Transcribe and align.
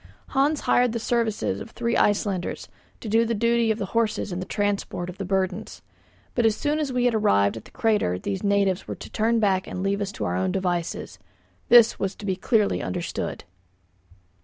Hans 0.29 0.61
hired 0.61 0.93
the 0.93 0.99
services 0.99 1.61
of 1.61 1.69
three 1.69 1.95
Icelanders 1.95 2.67
to 3.01 3.07
do 3.07 3.23
the 3.23 3.35
duty 3.35 3.69
of 3.69 3.77
the 3.77 3.85
horses 3.93 4.31
in 4.31 4.39
the 4.39 4.47
transport 4.47 5.11
of 5.11 5.19
the 5.19 5.25
burdens; 5.25 5.83
but 6.33 6.43
as 6.43 6.55
soon 6.55 6.79
as 6.79 6.91
we 6.91 7.05
had 7.05 7.13
arrived 7.13 7.55
at 7.55 7.65
the 7.65 7.69
crater 7.69 8.17
these 8.17 8.41
natives 8.41 8.87
were 8.87 8.95
to 8.95 9.09
turn 9.11 9.39
back 9.39 9.67
and 9.67 9.83
leave 9.83 10.01
us 10.01 10.11
to 10.13 10.25
our 10.25 10.35
own 10.35 10.51
devices. 10.51 11.19
This 11.69 11.99
was 11.99 12.15
to 12.15 12.25
be 12.25 12.35
clearly 12.35 12.81
understood. 12.81 13.43